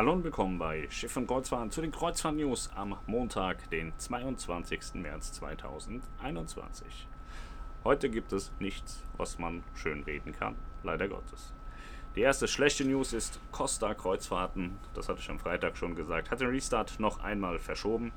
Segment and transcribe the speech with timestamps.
[0.00, 4.94] Hallo und willkommen bei Schiff und Kreuzfahrt zu den Kreuzfahrt-News am Montag, den 22.
[4.94, 7.06] März 2021.
[7.84, 11.52] Heute gibt es nichts, was man schön reden kann, leider Gottes.
[12.16, 16.40] Die erste schlechte News ist Costa Kreuzfahrten, das hatte ich am Freitag schon gesagt, hat
[16.40, 18.10] den Restart noch einmal verschoben.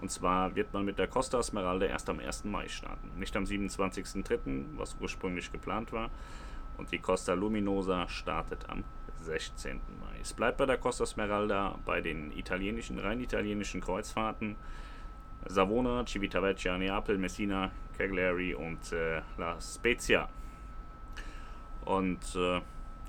[0.00, 2.44] Und zwar wird man mit der Costa Smeralda erst am 1.
[2.44, 6.10] Mai starten, nicht am 27.03., was ursprünglich geplant war.
[6.78, 8.84] Und die Costa Luminosa startet am
[9.24, 9.80] 16.
[10.00, 10.18] Mai.
[10.20, 14.56] Es bleibt bei der Costa Smeralda bei den italienischen, rein italienischen Kreuzfahrten.
[15.46, 20.28] Savona, Civitavecchia, Neapel, Messina, Cagliari und äh, La Spezia.
[21.84, 22.60] Und äh,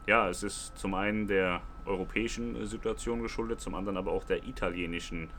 [0.08, 5.30] ja, es ist zum einen der europäischen Situation geschuldet, zum anderen aber auch der italienischen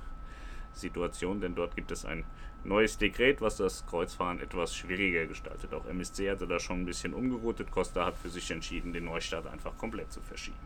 [0.76, 2.24] Situation, denn dort gibt es ein
[2.64, 5.72] neues Dekret, was das Kreuzfahren etwas schwieriger gestaltet.
[5.72, 7.70] Auch MSC hatte da schon ein bisschen umgeroutet.
[7.70, 10.56] Costa hat für sich entschieden, den Neustart einfach komplett zu verschieben.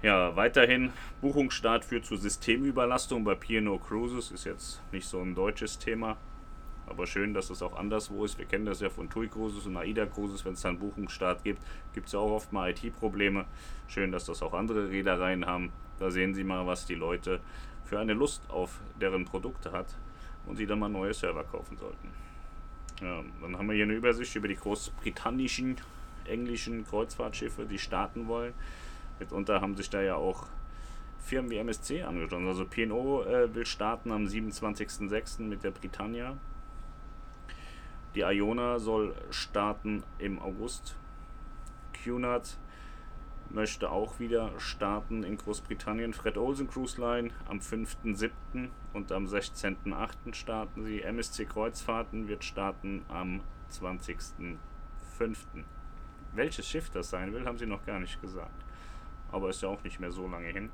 [0.00, 4.30] Ja, weiterhin Buchungsstart führt zu Systemüberlastung bei P&O Cruises.
[4.30, 6.16] Ist jetzt nicht so ein deutsches Thema,
[6.86, 8.38] aber schön, dass es auch anderswo ist.
[8.38, 10.44] Wir kennen das ja von TUI Cruises und AIDA Cruises.
[10.44, 11.60] Wenn es dann Buchungsstart gibt,
[11.94, 13.44] gibt es ja auch oft mal IT-Probleme.
[13.88, 15.72] Schön, dass das auch andere Reedereien haben.
[15.98, 17.40] Da sehen Sie mal, was die Leute
[17.88, 19.86] für eine Lust auf deren Produkte hat
[20.46, 22.10] und sie dann mal neue Server kaufen sollten.
[23.00, 25.76] Ja, dann haben wir hier eine Übersicht über die großbritannischen,
[26.26, 28.52] englischen Kreuzfahrtschiffe, die starten wollen.
[29.18, 30.46] Mitunter haben sich da ja auch
[31.18, 32.46] Firmen wie MSC angeschlossen.
[32.46, 35.42] Also P&O äh, will starten am 27.06.
[35.42, 36.36] mit der Britannia.
[38.14, 40.96] Die Iona soll starten im August.
[42.04, 42.58] Cunard
[43.50, 46.12] möchte auch wieder starten in Großbritannien.
[46.12, 48.30] Fred Olsen Cruise Line am 5.7.
[48.92, 50.34] und am 16.8.
[50.34, 51.02] starten sie.
[51.02, 53.40] MSC Kreuzfahrten wird starten am
[53.72, 54.58] 20.5.
[56.34, 58.64] Welches Schiff das sein will, haben sie noch gar nicht gesagt.
[59.32, 60.70] Aber ist ja auch nicht mehr so lange hin.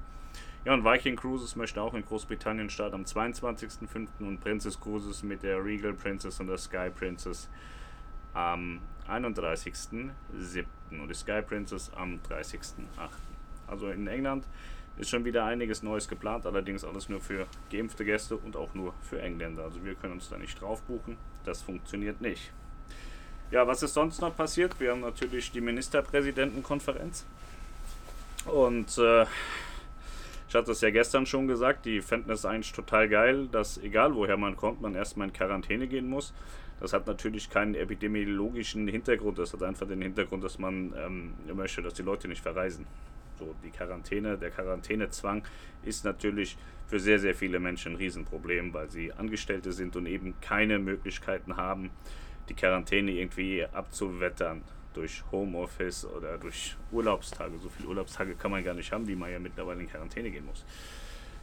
[0.64, 4.08] Ja, und Viking Cruises möchte auch in Großbritannien starten am 22.05.
[4.20, 7.48] und Princess Cruises mit der Regal Princess und der Sky Princess
[8.32, 10.10] am 31.07.
[11.00, 12.68] und die Sky Princess am 30.08.
[13.66, 14.44] Also in England
[14.96, 18.94] ist schon wieder einiges Neues geplant, allerdings alles nur für geimpfte Gäste und auch nur
[19.02, 19.64] für Engländer.
[19.64, 21.16] Also wir können uns da nicht drauf buchen.
[21.44, 22.52] Das funktioniert nicht.
[23.50, 24.78] Ja, was ist sonst noch passiert?
[24.80, 27.24] Wir haben natürlich die Ministerpräsidentenkonferenz.
[28.46, 29.26] Und äh,
[30.48, 34.14] ich hatte es ja gestern schon gesagt, die fänden es eigentlich total geil, dass egal
[34.14, 36.32] woher man kommt, man erstmal in Quarantäne gehen muss.
[36.80, 41.82] Das hat natürlich keinen epidemiologischen Hintergrund, das hat einfach den Hintergrund, dass man ähm, möchte,
[41.82, 42.86] dass die Leute nicht verreisen.
[43.38, 45.42] So, die Quarantäne, der Quarantänezwang
[45.84, 50.34] ist natürlich für sehr, sehr viele Menschen ein Riesenproblem, weil sie Angestellte sind und eben
[50.40, 51.90] keine Möglichkeiten haben,
[52.48, 54.62] die Quarantäne irgendwie abzuwettern
[54.92, 57.58] durch Homeoffice oder durch Urlaubstage.
[57.58, 60.46] So viele Urlaubstage kann man gar nicht haben, wie man ja mittlerweile in Quarantäne gehen
[60.46, 60.64] muss.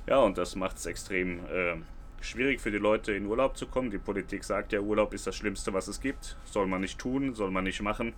[0.08, 1.75] Ja, und das macht es extrem äh,
[2.22, 3.92] schwierig für die Leute in Urlaub zu kommen.
[3.92, 6.38] Die Politik sagt ja, Urlaub ist das Schlimmste, was es gibt.
[6.46, 8.14] Soll man nicht tun, soll man nicht machen.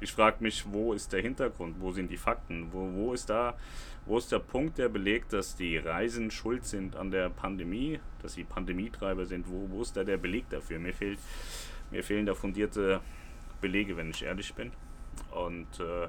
[0.00, 1.76] Ich frage mich, wo ist der Hintergrund?
[1.78, 2.72] Wo sind die Fakten?
[2.72, 3.54] Wo, wo ist da,
[4.04, 8.34] wo ist der Punkt, der belegt, dass die Reisen schuld sind an der Pandemie, dass
[8.34, 9.48] sie Pandemietreiber sind?
[9.48, 10.80] Wo, wo ist da der Beleg dafür?
[10.80, 11.20] Mir fehlt,
[11.92, 13.00] mir fehlen da fundierte
[13.60, 14.72] Belege, wenn ich ehrlich bin.
[15.30, 16.08] Und äh,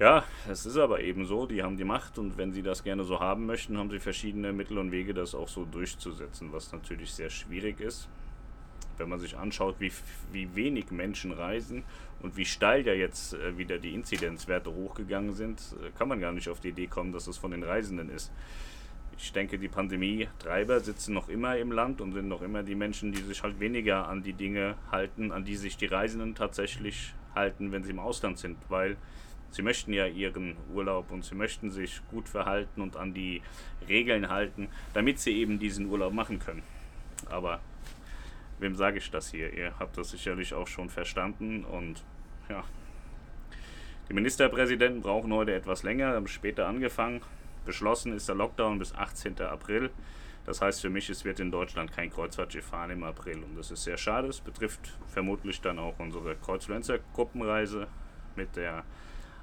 [0.00, 3.04] ja, es ist aber eben so, die haben die Macht und wenn sie das gerne
[3.04, 7.12] so haben möchten, haben sie verschiedene Mittel und Wege, das auch so durchzusetzen, was natürlich
[7.12, 8.08] sehr schwierig ist.
[8.96, 9.92] Wenn man sich anschaut, wie,
[10.32, 11.84] wie wenig Menschen reisen
[12.22, 16.32] und wie steil ja jetzt äh, wieder die Inzidenzwerte hochgegangen sind, äh, kann man gar
[16.32, 18.32] nicht auf die Idee kommen, dass es von den Reisenden ist.
[19.18, 23.12] Ich denke, die Pandemie-Treiber sitzen noch immer im Land und sind noch immer die Menschen,
[23.12, 27.70] die sich halt weniger an die Dinge halten, an die sich die Reisenden tatsächlich halten,
[27.70, 28.96] wenn sie im Ausland sind, weil
[29.50, 33.42] Sie möchten ja ihren Urlaub und sie möchten sich gut verhalten und an die
[33.88, 36.62] Regeln halten, damit sie eben diesen Urlaub machen können.
[37.28, 37.60] Aber
[38.60, 39.52] wem sage ich das hier?
[39.52, 42.02] Ihr habt das sicherlich auch schon verstanden und
[42.48, 42.64] ja.
[44.08, 47.22] Die Ministerpräsidenten brauchen heute etwas länger, haben später angefangen.
[47.64, 49.40] Beschlossen ist der Lockdown bis 18.
[49.42, 49.90] April.
[50.46, 53.42] Das heißt für mich, es wird in Deutschland kein Kreuzfahrtschiff fahren im April.
[53.44, 54.28] Und das ist sehr schade.
[54.28, 57.86] Es betrifft vermutlich dann auch unsere Kreuzfluencer-Gruppenreise
[58.34, 58.84] mit der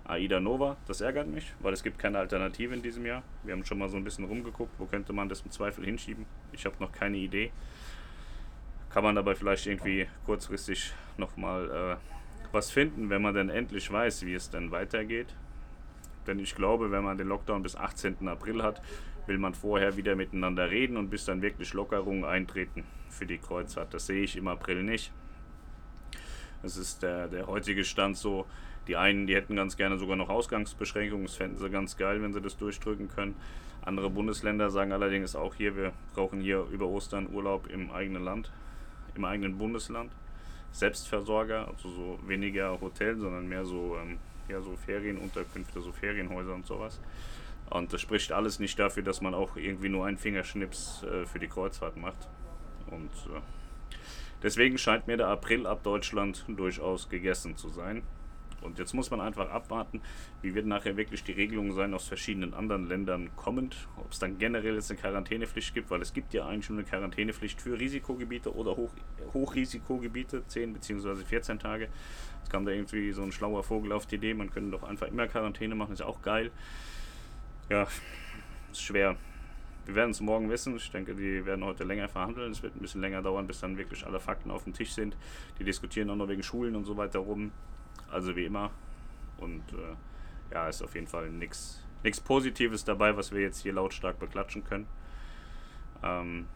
[0.08, 0.78] AIDA Nova.
[0.88, 3.24] Das ärgert mich, weil es gibt keine Alternative in diesem Jahr.
[3.44, 6.26] Wir haben schon mal so ein bisschen rumgeguckt, wo könnte man das im Zweifel hinschieben.
[6.52, 7.52] Ich habe noch keine Idee.
[8.90, 14.26] Kann man dabei vielleicht irgendwie kurzfristig nochmal äh, was finden, wenn man dann endlich weiß,
[14.26, 15.36] wie es dann weitergeht.
[16.26, 18.28] Denn ich glaube, wenn man den Lockdown bis 18.
[18.28, 18.82] April hat,
[19.28, 23.94] will man vorher wieder miteinander reden und bis dann wirklich Lockerungen eintreten für die Kreuzfahrt.
[23.94, 25.12] Das sehe ich im April nicht.
[26.64, 28.46] Es ist der, der heutige Stand so,
[28.88, 32.34] Die einen, die hätten ganz gerne sogar noch Ausgangsbeschränkungen, das fänden sie ganz geil, wenn
[32.34, 33.36] sie das durchdrücken können.
[33.84, 38.52] Andere Bundesländer sagen allerdings auch hier, wir brauchen hier über Ostern Urlaub im eigenen Land,
[39.16, 40.12] im eigenen Bundesland.
[40.72, 44.20] Selbstversorger, also so weniger Hotel, sondern mehr so, ähm,
[44.50, 47.00] ja, so Ferienunterkünfte, so Ferienhäuser und sowas.
[47.70, 51.40] Und das spricht alles nicht dafür, dass man auch irgendwie nur einen Fingerschnips äh, für
[51.40, 52.28] die Kreuzfahrt macht.
[52.92, 53.40] Und äh,
[54.44, 58.04] deswegen scheint mir der April ab Deutschland durchaus gegessen zu sein.
[58.68, 60.02] Und jetzt muss man einfach abwarten,
[60.42, 63.88] wie wird nachher wirklich die Regelung sein aus verschiedenen anderen Ländern kommend.
[63.98, 66.86] Ob es dann generell jetzt eine Quarantänepflicht gibt, weil es gibt ja eigentlich schon eine
[66.86, 68.92] Quarantänepflicht für Risikogebiete oder Hoch
[69.34, 71.16] Hochrisikogebiete, 10 bzw.
[71.26, 71.90] 14 Tage.
[72.40, 75.08] Jetzt kam da irgendwie so ein schlauer Vogel auf die Idee, man könnte doch einfach
[75.08, 76.52] immer Quarantäne machen, ist auch geil.
[77.70, 77.88] Ja,
[78.72, 79.18] ist schwer.
[79.88, 80.76] Wir werden es morgen wissen.
[80.76, 82.52] Ich denke, die werden heute länger verhandeln.
[82.52, 85.16] Es wird ein bisschen länger dauern, bis dann wirklich alle Fakten auf dem Tisch sind.
[85.60, 87.52] Die diskutieren auch noch wegen Schulen und so weiter rum.
[88.12, 88.72] Also wie immer.
[89.38, 91.84] Und äh, ja, ist auf jeden Fall nichts
[92.24, 94.88] Positives dabei, was wir jetzt hier lautstark beklatschen können.
[96.04, 96.48] Ähm,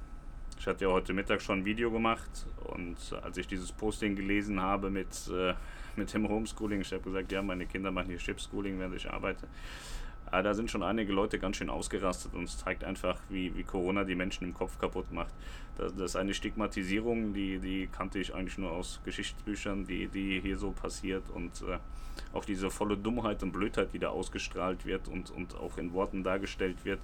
[0.58, 4.62] ich hatte ja heute Mittag schon ein Video gemacht und als ich dieses Posting gelesen
[4.62, 5.56] habe mit, äh,
[5.96, 9.48] mit dem Homeschooling, ich habe gesagt, ja, meine Kinder machen hier Chipschooling, während ich arbeite.
[10.32, 13.64] Aber da sind schon einige Leute ganz schön ausgerastet und es zeigt einfach, wie, wie
[13.64, 15.34] Corona die Menschen im Kopf kaputt macht.
[15.78, 20.40] Das, das ist eine Stigmatisierung, die, die kannte ich eigentlich nur aus Geschichtsbüchern, die, die
[20.40, 21.80] hier so passiert und äh,
[22.34, 26.24] auch diese volle Dummheit und Blödheit, die da ausgestrahlt wird und, und auch in Worten
[26.24, 27.02] dargestellt wird,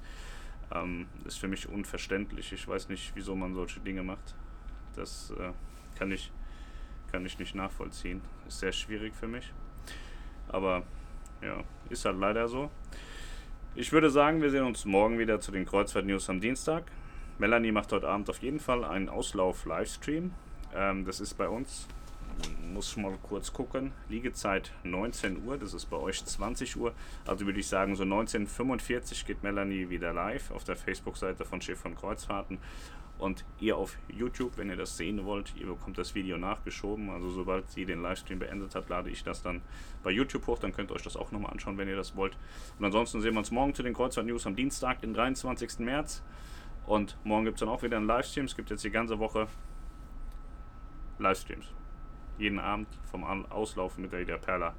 [0.74, 2.54] ähm, ist für mich unverständlich.
[2.54, 4.36] Ich weiß nicht, wieso man solche Dinge macht.
[4.96, 5.52] Das äh,
[5.98, 6.32] kann, ich,
[7.12, 8.22] kann ich nicht nachvollziehen.
[8.48, 9.52] Ist sehr schwierig für mich.
[10.48, 10.84] Aber
[11.42, 12.72] ja, ist halt leider so.
[13.80, 16.86] Ich würde sagen, wir sehen uns morgen wieder zu den Kreuzfahrt-News am Dienstag.
[17.38, 20.34] Melanie macht heute Abend auf jeden Fall einen Auslauf-Livestream.
[20.74, 21.88] Ähm, das ist bei uns,
[22.74, 26.92] muss mal kurz gucken, Liegezeit 19 Uhr, das ist bei euch 20 Uhr.
[27.28, 31.80] Also würde ich sagen, so 19.45 geht Melanie wieder live auf der Facebook-Seite von Schiff
[31.80, 32.58] von Kreuzfahrten
[33.20, 37.10] und ihr auf YouTube, wenn ihr das sehen wollt, ihr bekommt das Video nachgeschoben.
[37.10, 39.62] Also sobald sie den Livestream beendet hat, lade ich das dann
[40.04, 40.60] bei YouTube hoch.
[40.60, 42.38] Dann könnt ihr euch das auch nochmal anschauen, wenn ihr das wollt.
[42.78, 45.80] Und ansonsten sehen wir uns morgen zu den Kreuzfahrt-News am Dienstag, den 23.
[45.80, 46.24] März.
[46.86, 48.46] Und morgen gibt es dann auch wieder einen Livestream.
[48.46, 49.48] Es gibt jetzt die ganze Woche
[51.20, 51.66] Livestreams.
[52.38, 54.76] Jeden Abend vom Auslaufen mit der Ida Perla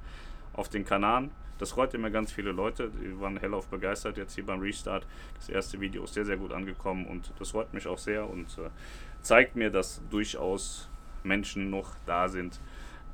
[0.59, 1.31] auf den Kanaren.
[1.57, 2.89] Das freut immer ganz viele Leute.
[2.89, 5.07] Die waren hellauf begeistert jetzt hier beim Restart.
[5.35, 8.57] Das erste Video ist sehr, sehr gut angekommen und das freut mich auch sehr und
[8.57, 8.69] äh,
[9.21, 10.89] zeigt mir, dass durchaus
[11.23, 12.59] Menschen noch da sind,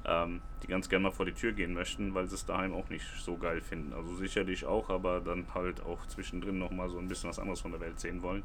[0.05, 2.89] ähm, die ganz gerne mal vor die Tür gehen möchten, weil sie es daheim auch
[2.89, 3.93] nicht so geil finden.
[3.93, 7.71] Also sicherlich auch, aber dann halt auch zwischendrin nochmal so ein bisschen was anderes von
[7.71, 8.43] der Welt sehen wollen.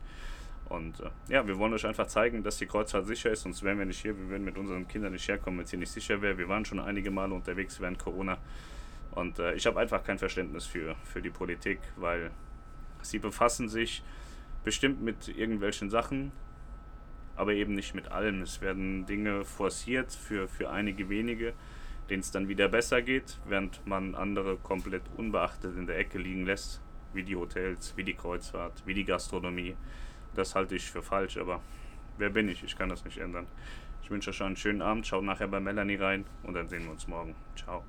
[0.70, 3.78] Und äh, ja, wir wollen euch einfach zeigen, dass die Kreuzfahrt sicher ist, sonst wären
[3.78, 4.16] wir nicht hier.
[4.16, 6.38] Wir würden mit unseren Kindern nicht herkommen, wenn es hier nicht sicher wäre.
[6.38, 8.38] Wir waren schon einige Male unterwegs während Corona.
[9.12, 12.30] Und äh, ich habe einfach kein Verständnis für, für die Politik, weil
[13.02, 14.02] sie befassen sich
[14.64, 16.32] bestimmt mit irgendwelchen Sachen,
[17.36, 18.42] aber eben nicht mit allem.
[18.42, 21.54] Es werden Dinge forciert für, für einige wenige,
[22.08, 26.44] denen es dann wieder besser geht, während man andere komplett unbeachtet in der Ecke liegen
[26.44, 26.82] lässt,
[27.12, 29.76] wie die Hotels, wie die Kreuzfahrt, wie die Gastronomie.
[30.34, 31.60] Das halte ich für falsch, aber
[32.18, 32.62] wer bin ich?
[32.62, 33.46] Ich kann das nicht ändern.
[34.02, 36.92] Ich wünsche euch einen schönen Abend, schaut nachher bei Melanie rein und dann sehen wir
[36.92, 37.34] uns morgen.
[37.56, 37.84] Ciao.